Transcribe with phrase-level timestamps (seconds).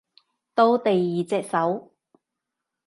[0.55, 1.91] 到第二隻手